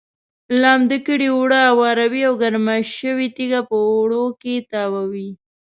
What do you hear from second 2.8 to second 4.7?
شوې تیږه په اوړو کې